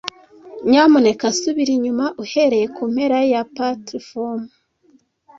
[0.69, 4.47] Nyamuneka subira inyuma uhereye kumpera ya platifomu.